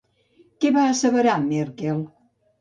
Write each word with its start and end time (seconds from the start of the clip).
Què 0.63 0.71
va 0.77 0.85
asseverar, 0.93 1.35
Merkel? 1.45 2.01